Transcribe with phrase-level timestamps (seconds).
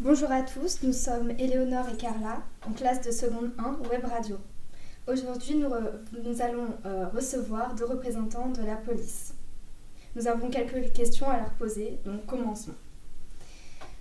[0.00, 4.38] Bonjour à tous, nous sommes Éléonore et Carla en classe de seconde 1 Web Radio.
[5.06, 9.34] Aujourd'hui, nous, allons euh, recevoir deux représentants de la police.
[10.16, 12.74] Nous avons quelques questions à leur poser, donc commençons.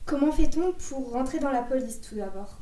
[0.06, 2.58] Comment fait-on pour rentrer dans la police tout d'abord?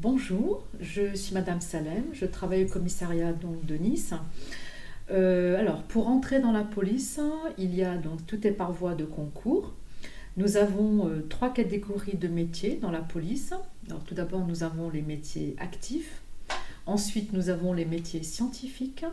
[0.00, 4.12] Bonjour, je suis Madame Salem, je travaille au commissariat de Nice.
[5.12, 7.20] Euh, alors, pour entrer dans la police,
[7.58, 9.72] il y a donc tout est par voie de concours.
[10.36, 13.54] Nous avons euh, trois catégories de métiers dans la police.
[13.88, 16.22] Alors, tout d'abord, nous avons les métiers actifs.
[16.86, 19.04] Ensuite, nous avons les métiers scientifiques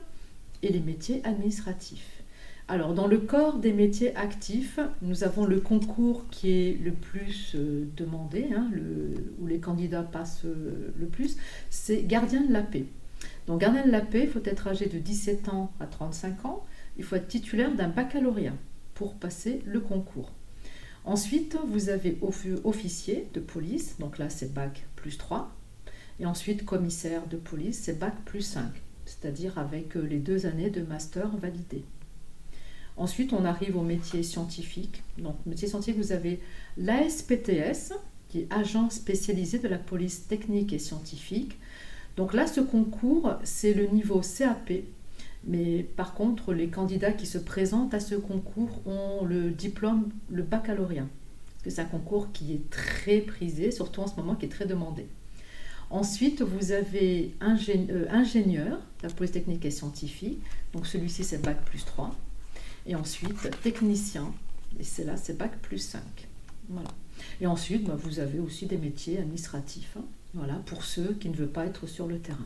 [0.63, 2.23] et les métiers administratifs.
[2.67, 7.53] Alors, dans le corps des métiers actifs, nous avons le concours qui est le plus
[7.53, 8.71] euh, demandé, hein,
[9.39, 11.37] où les candidats passent euh, le plus,
[11.69, 12.85] c'est gardien de la paix.
[13.45, 16.65] Donc, gardien de la paix, il faut être âgé de 17 ans à 35 ans,
[16.97, 18.55] il faut être titulaire d'un baccalauréat
[18.95, 20.31] pour passer le concours.
[21.03, 22.19] Ensuite, vous avez
[22.63, 25.51] officier de police, donc là c'est bac plus 3.
[26.19, 28.65] Et ensuite, commissaire de police, c'est bac plus 5,
[29.05, 31.83] c'est-à-dire avec euh, les deux années de master validé.
[32.97, 35.01] Ensuite, on arrive au métier scientifique.
[35.17, 36.39] Donc, métier scientifique, vous avez
[36.77, 37.93] l'ASPTS,
[38.29, 41.57] qui est agent spécialisé de la police technique et scientifique.
[42.15, 44.71] Donc là, ce concours, c'est le niveau CAP,
[45.45, 50.43] mais par contre, les candidats qui se présentent à ce concours ont le diplôme, le
[50.43, 51.07] baccalauréat.
[51.65, 55.05] C'est un concours qui est très prisé, surtout en ce moment, qui est très demandé.
[55.89, 60.39] Ensuite, vous avez euh, ingénieur, la police technique et scientifique.
[60.73, 62.15] Donc celui-ci, c'est bac plus 3.
[62.87, 64.33] Et ensuite, technicien.
[64.79, 66.01] Et c'est là, c'est bac plus 5.
[66.69, 66.89] Voilà.
[67.41, 69.97] Et ensuite, bah, vous avez aussi des métiers administratifs.
[69.99, 70.05] Hein.
[70.33, 72.39] voilà, pour ceux qui ne veulent pas être sur le terrain.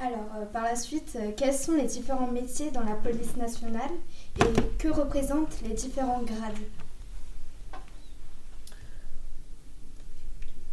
[0.00, 3.90] Alors, euh, par la suite, euh, quels sont les différents métiers dans la police nationale
[4.40, 6.54] et que représentent les différents grades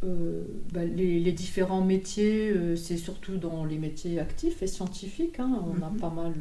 [0.05, 5.39] euh, bah, les, différents métiers, c'est surtout dans les métiers actifs et scientifiques.
[5.39, 5.61] Hein.
[5.65, 5.99] On a mhm.
[5.99, 6.33] pas mal,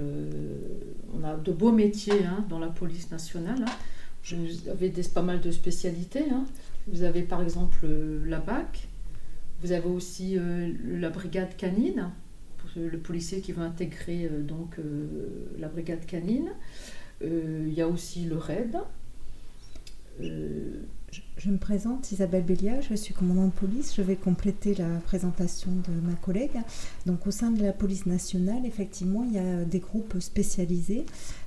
[1.13, 3.65] on a de beaux métiers hein, dans la police nationale.
[3.67, 4.37] Hein.
[4.37, 6.25] Vous avez des, pas mal de spécialités.
[6.87, 7.87] Vous avez par exemple
[8.27, 8.87] la BAC,
[9.63, 10.39] vous avez aussi
[10.85, 12.11] la brigade canine,
[12.77, 16.51] le policier qui va intégrer euh, donc euh, la brigade canine.
[17.23, 18.79] Euh, il y a aussi le RAID.
[21.51, 23.95] Me présente, Isabelle Bélia, je suis commandante de police.
[23.95, 26.59] Je vais compléter la présentation de ma collègue.
[27.05, 31.05] Donc, au sein de la police nationale, effectivement, il y a des groupes spécialisés.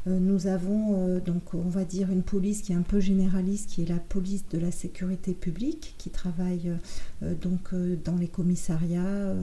[0.07, 3.71] Euh, nous avons, euh, donc, on va dire, une police qui est un peu généraliste,
[3.71, 6.71] qui est la police de la sécurité publique, qui travaille
[7.23, 7.73] euh, donc
[8.03, 9.33] dans les commissariats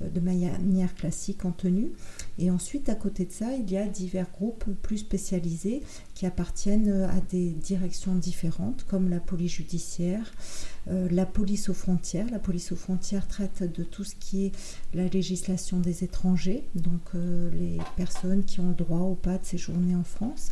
[0.00, 1.90] de manière classique en tenue.
[2.38, 5.82] Et ensuite, à côté de ça, il y a divers groupes plus spécialisés
[6.14, 9.87] qui appartiennent à des directions différentes, comme la police judiciaire,
[10.90, 12.26] euh, la police aux frontières.
[12.30, 14.52] La police aux frontières traite de tout ce qui est
[14.94, 19.44] la législation des étrangers, donc euh, les personnes qui ont le droit ou pas de
[19.44, 20.50] séjourner en France.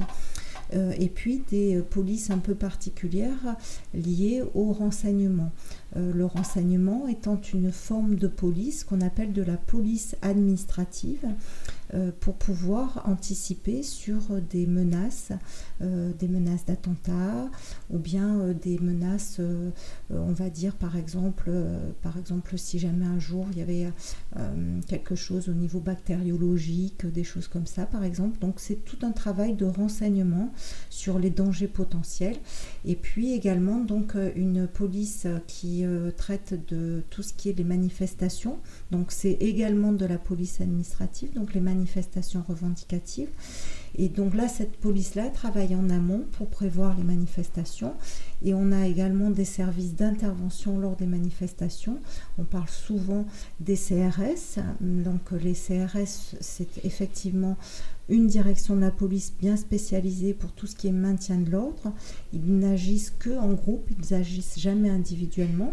[0.74, 3.56] Euh, et puis des polices un peu particulières
[3.94, 5.52] liées au renseignement.
[5.94, 11.24] le renseignement étant une forme de police qu'on appelle de la police administrative.
[11.94, 14.20] Euh, pour pouvoir anticiper sur
[14.50, 15.30] des menaces,
[15.82, 17.48] euh, des menaces d'attentats
[17.90, 19.40] ou bien euh, des menaces,
[20.10, 21.50] on va dire par exemple,
[22.02, 23.92] par exemple si jamais un jour il y avait
[24.86, 28.38] quelque chose au niveau bactériologique, des choses comme ça par exemple.
[28.40, 30.52] Donc c'est tout un travail de renseignement
[30.90, 32.36] sur les dangers potentiels
[32.84, 35.84] et puis également donc une police qui
[36.16, 38.58] traite de tout ce qui est les manifestations.
[38.90, 41.60] Donc c'est également de la police administrative, donc les
[42.48, 43.28] revendicatives.
[43.98, 47.94] Et donc là, cette police-là travaille en amont pour prévoir les manifestations.
[48.44, 51.98] Et on a également des services d'intervention lors des manifestations.
[52.38, 53.26] On parle souvent
[53.60, 54.60] des CRS.
[54.80, 57.56] Donc les CRS, c'est effectivement
[58.08, 61.92] une direction de la police bien spécialisée pour tout ce qui est maintien de l'ordre.
[62.32, 65.72] Ils n'agissent que en groupe, ils n'agissent jamais individuellement.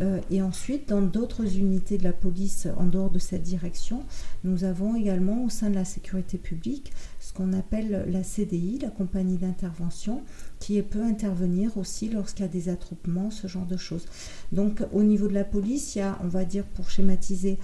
[0.00, 4.02] Euh, et ensuite, dans d'autres unités de la police en dehors de cette direction,
[4.44, 8.90] nous avons également au sein de la sécurité publique ce qu'on appelle la CDI, la
[8.90, 10.22] compagnie d'intervention,
[10.58, 14.06] qui peut intervenir aussi lorsqu'il y a des attroupements, ce genre de choses.
[14.50, 17.58] Donc au niveau de la police, il y a, on va dire pour schématiser,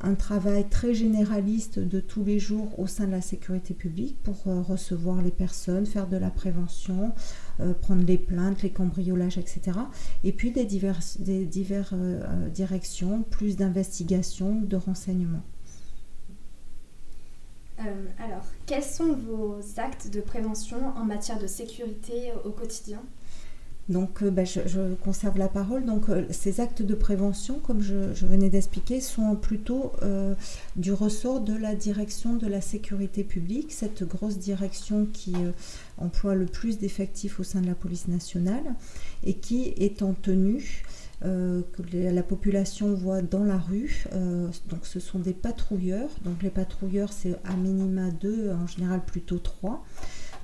[0.00, 4.36] un travail très généraliste de tous les jours au sein de la sécurité publique pour
[4.46, 7.12] euh, recevoir les personnes, faire de la prévention,
[7.60, 9.78] euh, prendre les plaintes, les cambriolages, etc.
[10.24, 15.42] Et puis des diverses euh, directions, plus d'investigation, de renseignement.
[17.78, 23.02] alors, quels sont vos actes de prévention en matière de sécurité au quotidien?
[23.90, 25.84] Donc, euh, bah, je, conserve la parole.
[25.84, 30.34] Donc, euh, ces actes de prévention, comme je, venais d'expliquer, sont plutôt euh,
[30.76, 35.34] du ressort de la direction de la sécurité publique, cette grosse direction qui
[35.98, 38.62] emploie le plus d'effectifs au sein de la police nationale
[39.24, 40.84] et qui est en tenue
[41.22, 44.06] que la population voit dans la rue.
[44.68, 46.08] donc ce sont des patrouilleurs.
[46.24, 49.84] Donc les patrouilleurs, c'est à minima deux, en général plutôt trois.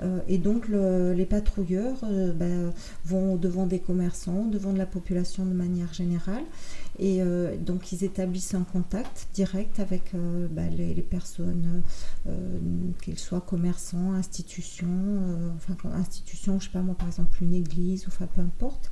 [0.02, 2.72] Euh, et donc les patrouilleurs euh, ben,
[3.04, 6.44] vont devant des commerçants, devant de la population de manière générale.
[6.98, 11.82] Et euh, donc ils établissent un contact direct avec ben, les, personnes,
[13.02, 15.20] qu'ils soient commerçants, institutions,
[15.56, 18.90] enfin institutions, je sais pas moi par exemple une église, enfin peu importe.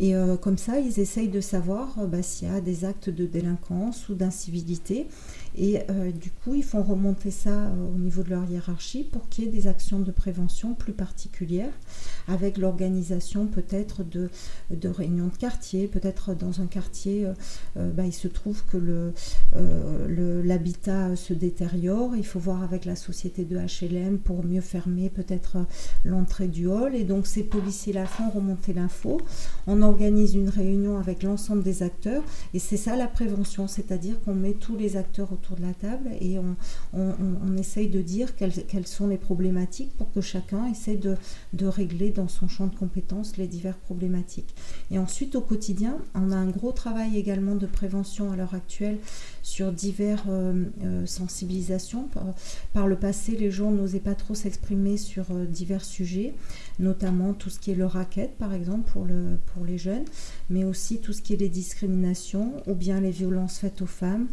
[0.00, 4.08] Et comme ça, ils essayent de savoir ben, s'il y a des actes de délinquance
[4.08, 5.06] ou d'incivilité.
[5.56, 9.28] Et euh, du coup, ils font remonter ça euh, au niveau de leur hiérarchie pour
[9.28, 11.72] qu'il y ait des actions de prévention plus particulières,
[12.26, 14.30] avec l'organisation peut-être de,
[14.70, 15.88] de, réunions de quartier.
[15.88, 17.26] Peut-être dans un quartier,
[17.76, 19.12] euh, bah, il se trouve que
[20.42, 22.16] l'habitat le, se détériore.
[22.16, 25.58] Il faut voir avec la société de HLM pour mieux fermer peut-être
[26.04, 26.94] l'entrée du hall.
[26.94, 29.20] Et donc, ces policiers-là font remonter l'info.
[29.66, 32.22] On organise une réunion avec l'ensemble des acteurs.
[32.54, 36.10] Et c'est ça la prévention, c'est-à-dire qu'on met tous les acteurs autour de la table
[36.20, 36.56] et on,
[36.94, 41.16] on, essaye de dire quelles, sont les problématiques pour que chacun essaie de,
[41.52, 44.54] de, régler dans son champ de compétences les diverses problématiques.
[44.90, 48.98] Et ensuite, au quotidien, on a un gros travail également de prévention à l'heure actuelle
[49.42, 52.08] sur diverses euh, euh, sensibilisations.
[52.72, 56.34] Par, le passé, les gens n'osaient pas trop s'exprimer sur euh, divers sujets,
[56.82, 60.04] notamment tout ce qui est le racket, par exemple, pour, le, pour les jeunes,
[60.50, 64.26] mais aussi tout ce qui est les discriminations ou bien les violences faites aux femmes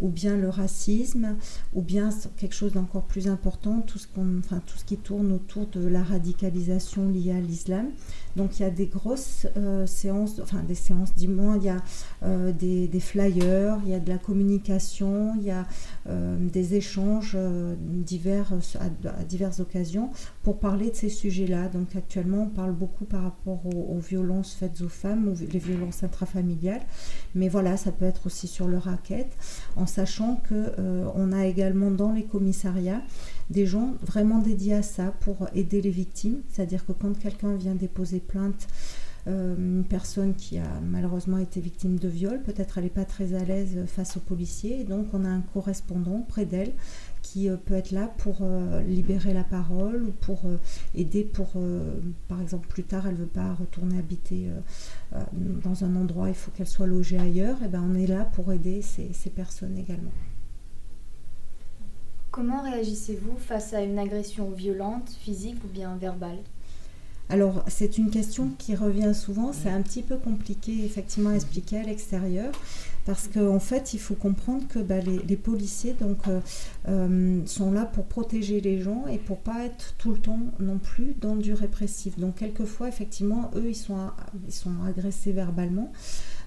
[0.00, 1.36] ou bien le racisme,
[1.72, 5.86] ou bien quelque chose d'encore plus important, tout ce, tout ce qui tourne autour de
[5.86, 7.90] la radicalisation liée à l'islam.
[8.36, 11.68] Donc il y a des grosses euh, séances, enfin des séances du moins, il y
[11.68, 11.82] a
[12.24, 15.66] euh, des, flyers, il y a de la communication, il y a
[16.08, 17.36] euh, des échanges
[17.78, 20.10] divers, à, diverses occasions
[20.42, 21.68] pour parler de ces sujets-là.
[21.68, 26.82] Donc actuellement on parle beaucoup par rapport aux, violences faites aux femmes, les violences intrafamiliales,
[27.34, 29.28] mais voilà, ça peut être aussi sur le racket,
[29.76, 33.02] en sachant qu'on a également dans les commissariats
[33.50, 36.40] des gens vraiment dédiés à ça pour aider les victimes.
[36.48, 38.68] C'est-à-dire que quand quelqu'un vient déposer plainte,
[39.26, 43.32] euh, une personne qui a malheureusement été victime de viol, peut-être elle n'est pas très
[43.34, 46.72] à l'aise face aux policiers, donc on a un correspondant près d'elle
[47.22, 50.42] qui euh, peut être là pour euh, libérer la parole ou pour
[50.94, 51.52] aider pour,
[52.28, 54.50] par exemple, plus tard, elle ne veut pas retourner habiter
[55.32, 58.52] dans un endroit, il faut qu'elle soit logée ailleurs, et ben on est là pour
[58.52, 60.12] aider ces personnes également.
[62.34, 66.38] Comment réagissez-vous face à une agression violente, physique ou bien verbale?
[67.28, 69.52] Alors, c'est une question qui revient souvent.
[69.52, 72.50] C'est un petit peu compliqué, effectivement, à expliquer à l'extérieur.
[73.06, 76.40] Parce qu'en fait, il faut comprendre que bah, les, policiers donc, euh,
[76.88, 80.78] euh, sont là pour protéger les gens et pour pas être tout le temps non
[80.78, 82.18] plus dans du répressif.
[82.18, 84.10] Donc, quelquefois, effectivement, eux, ils sont,
[84.48, 85.92] ils sont agressés verbalement.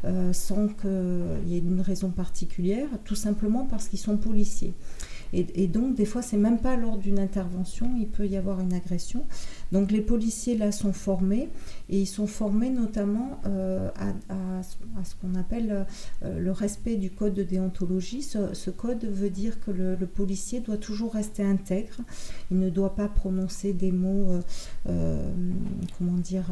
[0.06, 4.74] Euh, sans qu'il y ait une raison particulière, tout simplement parce qu'ils sont policiers.
[5.34, 8.74] Et, donc, des fois, c'est même pas lors d'une intervention, il peut y avoir une
[8.74, 9.26] agression.
[9.72, 11.50] Donc, les policiers là sont formés
[11.90, 13.90] et ils sont formés notamment euh,
[14.30, 14.64] à,
[15.04, 15.86] ce qu'on appelle
[16.24, 18.22] euh, le respect du code de déontologie.
[18.22, 21.98] Ce, code veut dire que le, policier doit toujours rester intègre.
[22.52, 24.42] Il ne doit pas prononcer des mots,
[24.88, 25.32] euh,
[25.98, 26.46] comment dire,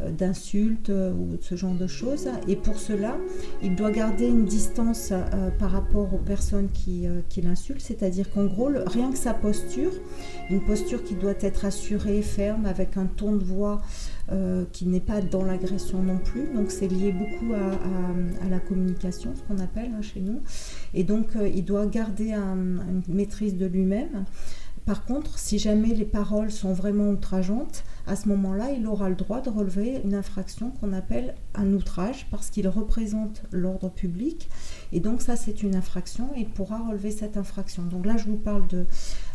[0.00, 2.28] d'insultes ou ce genre de choses.
[2.46, 3.16] Et pour cela,
[3.62, 5.12] il doit garder une distance
[5.58, 9.92] par rapport aux personnes qui, qui l'insultent, c'est-à-dire c'est-à-dire qu'en gros, rien que sa posture,
[10.50, 13.82] une posture qui doit être assurée, ferme, avec un ton de voix
[14.32, 16.52] euh, qui n'est pas dans l'agression non plus.
[16.52, 20.40] Donc c'est lié beaucoup à, la communication, ce qu'on appelle hein, chez nous.
[20.92, 24.24] Et donc euh, il doit garder une maîtrise de lui-même.
[24.86, 29.14] Par contre, si jamais les paroles sont vraiment outrageantes, à ce moment-là, il aura le
[29.14, 34.48] droit de relever une infraction qu'on appelle un outrage parce qu'il représente l'ordre public.
[34.92, 37.84] Et donc ça, c'est une infraction et il pourra relever cette infraction.
[37.84, 38.84] Donc là, je vous parle de,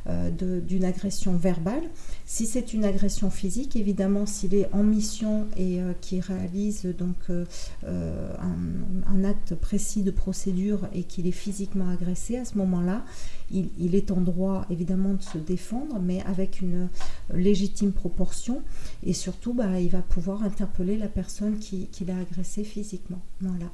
[0.08, 0.30] euh,
[0.60, 1.82] d'une agression verbale.
[2.26, 7.16] Si c'est une agression physique, évidemment, s'il est en mission et euh, qu'il réalise donc
[7.30, 7.46] euh,
[7.88, 13.04] un, acte précis de procédure et qu'il est physiquement agressé, à ce moment-là,
[13.50, 16.90] il, il, est en droit évidemment de se défendre, mais avec une
[17.34, 18.62] légitime proportion
[19.04, 23.22] et surtout bah, il va pouvoir interpeller la personne qui, l'a agressé physiquement.
[23.42, 23.66] Voilà.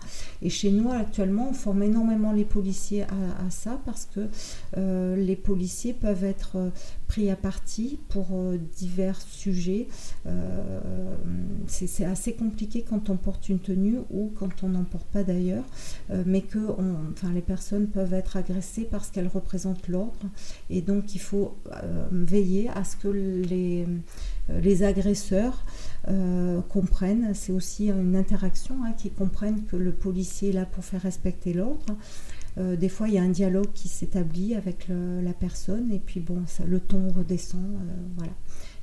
[0.41, 4.27] Et chez nous actuellement on forme énormément les policiers à, ça parce que
[4.77, 6.69] euh, les policiers peuvent être euh,
[7.07, 9.88] pris à partie pour euh, divers sujets.
[11.67, 15.65] c'est assez compliqué quand on porte une tenue ou quand on n'en porte pas d'ailleurs,
[16.25, 16.60] mais que
[17.12, 20.29] enfin, les personnes peuvent être agressées parce qu'elles représentent l'ordre
[20.69, 21.57] et donc il faut
[22.12, 23.88] veiller à ce que les,
[24.50, 25.63] les agresseurs
[26.07, 30.83] euh, comprennent, c'est aussi une interaction, hein, qui comprennent que le policier est là pour
[30.83, 31.95] faire respecter l'ordre.
[32.57, 36.19] Euh, des fois, il y a un dialogue qui s'établit avec la personne et puis
[36.19, 37.62] bon, le ton redescend.
[37.62, 38.33] Euh, voilà.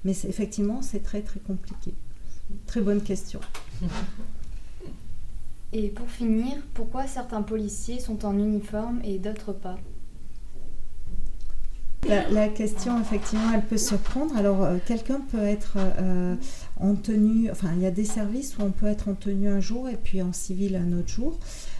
[0.05, 1.93] Mais effectivement, c'est très très compliqué.
[2.67, 3.41] Très bonne question.
[5.75, 9.77] Et pour finir, pourquoi certains policiers sont en uniforme et d'autres pas?
[12.09, 14.37] La, question, effectivement, elle peut surprendre.
[14.37, 16.35] Alors, euh, quelqu'un peut être euh,
[16.81, 19.61] en tenue, enfin, il y a des services où on peut être en tenue un
[19.61, 21.39] jour et puis en civil un autre jour.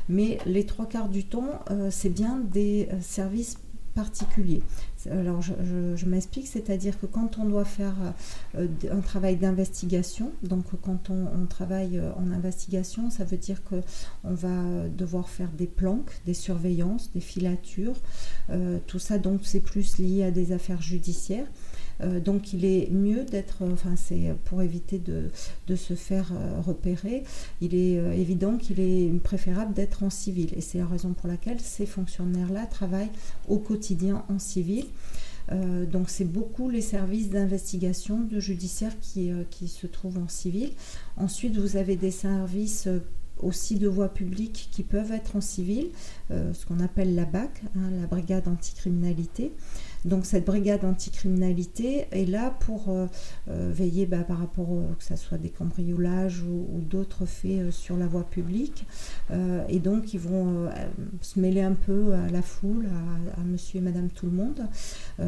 [0.09, 3.57] Mais les trois quarts du temps, euh, c'est bien des services
[3.99, 4.63] particulier.
[5.11, 7.97] Alors je, m'explique, c'est-à-dire que quand on doit faire
[8.57, 13.83] euh, un travail d'investigation, donc quand on, travaille euh, en investigation, ça veut dire qu'on
[14.23, 17.97] va devoir faire des planques, des surveillances, des filatures,
[18.51, 21.49] euh, tout ça donc c'est plus lié à des affaires judiciaires.
[22.01, 25.31] Euh, donc il est mieux d'être, enfin c'est pour éviter de,
[25.75, 27.25] se faire euh, repérer,
[27.61, 30.51] il est euh, évident qu'il est préférable d'être en civil.
[30.57, 33.11] Et c'est la raison pour laquelle ces fonctionnaires-là travaillent
[33.49, 34.87] au quotidien en civil.
[35.93, 40.73] donc c'est beaucoup les services d'investigation, de judiciaire qui, se trouvent en civil.
[41.17, 42.87] Ensuite, vous avez des services
[43.39, 45.89] aussi de voie publique qui peuvent être en civil,
[46.29, 49.53] ce qu'on appelle la BAC, hein, la brigade anticriminalité.
[50.05, 53.07] Donc cette brigade anticriminalité est là pour euh,
[53.51, 57.97] euh, veiller bah, par rapport que ce soit des cambriolages ou, d'autres faits euh, sur
[57.97, 58.87] la voie publique.
[59.69, 60.69] et donc ils vont
[61.21, 62.87] se mêler un peu à la foule,
[63.37, 64.67] à, monsieur et madame tout le monde.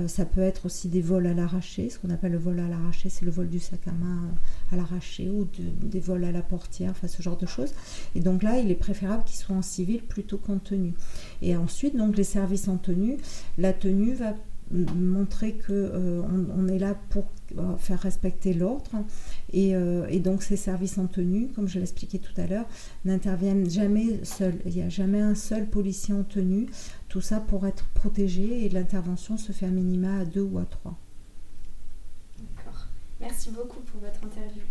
[0.09, 3.09] ça peut être aussi des vols à l'arraché, ce qu'on appelle le vol à l'arraché,
[3.09, 4.29] c'est le vol du sac à main
[4.73, 7.73] à l'arraché ou des vols à la portière, enfin ce genre de choses.
[8.15, 10.95] Et donc là, il est préférable qu'ils soient en civil plutôt qu'en tenue.
[11.43, 13.17] Et ensuite, donc les services en tenue,
[13.59, 14.35] la tenue va
[14.71, 16.23] montrer que euh,
[16.57, 17.25] on, est là pour
[17.59, 19.05] euh, faire respecter l'ordre
[19.55, 22.67] euh, et, donc ces services en tenue, comme je l'expliquais tout à l'heure,
[23.05, 24.59] n'interviennent jamais seuls.
[24.67, 26.67] Il n'y a jamais un seul policier en tenue.
[27.09, 30.65] Tout ça pour être protégé et l'intervention se fait à minima à deux ou à
[30.65, 30.97] trois.
[33.21, 34.63] Merci beaucoup pour votre interview.